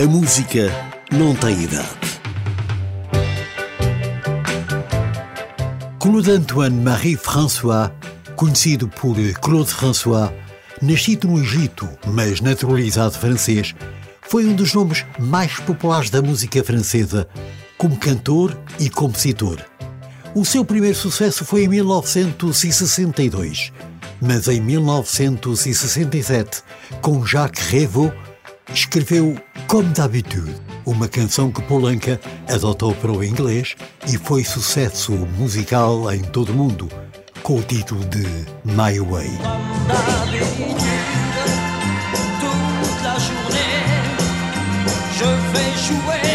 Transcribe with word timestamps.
A 0.00 0.06
música 0.06 0.70
não 1.10 1.34
tem 1.34 1.64
idade. 1.64 1.88
Claude 5.98 6.30
Antoine 6.30 6.80
Marie 6.80 7.16
François, 7.16 7.90
conhecido 8.36 8.86
por 8.86 9.16
Claude 9.40 9.72
François, 9.72 10.32
nascido 10.80 11.26
no 11.26 11.40
Egito, 11.40 11.88
mas 12.06 12.40
naturalizado 12.40 13.18
francês, 13.18 13.74
foi 14.22 14.46
um 14.46 14.54
dos 14.54 14.72
nomes 14.72 15.04
mais 15.18 15.58
populares 15.58 16.10
da 16.10 16.22
música 16.22 16.62
francesa, 16.62 17.26
como 17.76 17.96
cantor 17.96 18.56
e 18.78 18.88
compositor. 18.88 19.58
O 20.32 20.44
seu 20.44 20.64
primeiro 20.64 20.96
sucesso 20.96 21.44
foi 21.44 21.64
em 21.64 21.68
1962, 21.68 23.72
mas 24.20 24.46
em 24.46 24.60
1967, 24.60 26.62
com 27.02 27.26
Jacques 27.26 27.66
Revaux, 27.66 28.14
escreveu 28.72 29.36
Comme 29.66 29.88
d'habitude, 29.90 30.54
uma 30.86 31.08
canção 31.08 31.50
que 31.50 31.62
Polanca 31.62 32.20
adotou 32.48 32.94
para 32.94 33.12
o 33.12 33.22
inglês 33.22 33.76
e 34.06 34.16
foi 34.16 34.44
sucesso 34.44 35.12
musical 35.12 36.10
em 36.12 36.22
todo 36.22 36.50
o 36.50 36.54
mundo, 36.54 36.88
com 37.42 37.56
o 37.58 37.62
título 37.62 38.04
de 38.06 38.24
My 38.64 38.98
Way. 39.00 39.30
je 45.18 45.24
vais 45.24 45.74
jouer 45.86 46.27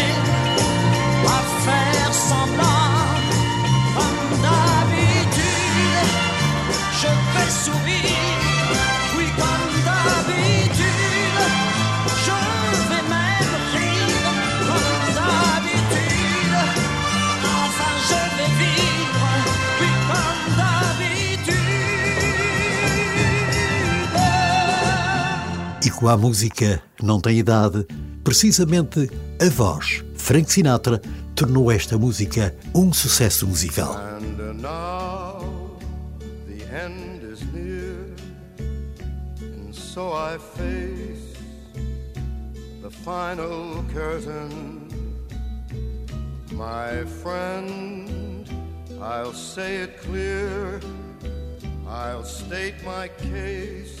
E 25.84 25.90
com 25.90 26.08
a 26.08 26.16
música 26.16 26.82
não 27.02 27.20
tem 27.20 27.38
idade, 27.38 27.86
Precisamente 28.24 29.10
a 29.38 29.50
voz, 29.50 30.02
Frank 30.16 30.50
Sinatra, 30.50 30.98
tornou 31.36 31.70
esta 31.70 31.98
música 31.98 32.54
um 32.74 32.90
sucesso 32.90 33.46
musical. 33.46 33.92
And 33.92 34.62
now 34.62 35.76
the 36.46 36.64
end 36.74 37.22
is 37.22 37.42
near, 37.52 38.14
and 39.42 39.74
so 39.74 40.14
I 40.14 40.38
face 40.38 41.36
the 42.80 42.90
final 42.90 43.84
curtain. 43.92 44.88
My 46.50 47.04
friend, 47.22 48.48
I'll 49.02 49.34
say 49.34 49.82
it 49.82 50.00
clear, 50.00 50.80
I'll 51.86 52.24
state 52.24 52.82
my 52.86 53.08
case, 53.18 54.00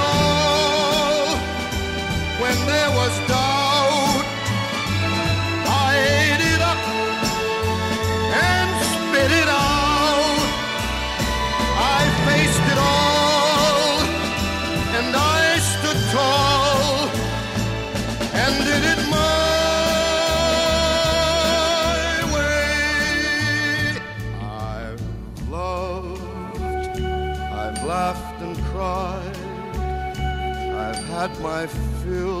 when 2.51 2.65
there 2.67 2.91
was 2.99 3.13
doubt. 3.31 4.25
I 5.87 5.91
ate 6.19 6.43
it 6.53 6.61
up 6.71 6.83
and 8.49 8.69
spit 8.91 9.31
it 9.41 9.49
out. 9.49 10.41
I 11.97 12.01
faced 12.27 12.65
it 12.73 12.79
all 12.93 13.95
and 14.97 15.09
I 15.15 15.41
stood 15.71 15.99
tall 16.15 17.09
and 18.43 18.53
did 18.69 18.83
it 18.93 19.01
my 19.17 19.53
way. 22.35 22.71
I've 24.67 25.03
loved, 25.49 26.23
I've 27.61 27.79
laughed 27.93 28.39
and 28.45 28.55
cried. 28.71 29.37
I've 30.83 31.03
had 31.15 31.31
my 31.41 31.67
fill, 32.01 32.40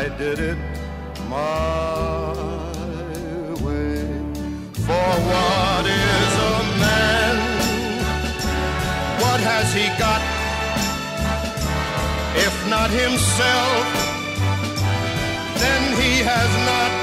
I 0.00 0.08
did 0.16 0.38
it 0.38 0.56
my 1.28 2.32
way. 3.64 4.00
For 4.86 5.10
what 5.28 5.84
is 5.84 6.32
a 6.52 6.58
man? 6.84 7.36
What 9.20 9.40
has 9.40 9.66
he 9.74 9.86
got? 10.04 10.22
If 12.46 12.54
not 12.70 12.88
himself, 12.88 13.84
then 15.60 15.82
he 16.00 16.12
has 16.32 16.50
not 16.70 16.99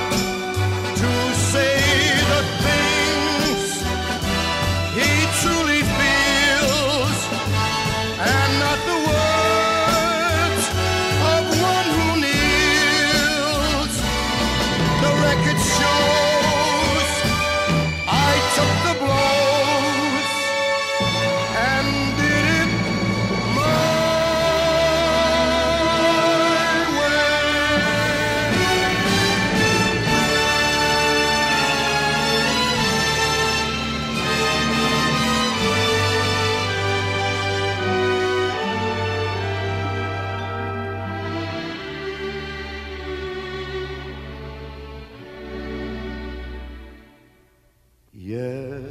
Yes, 48.28 48.84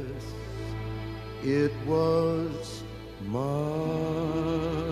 it 1.43 1.71
was 1.85 2.81
mine. 3.27 4.86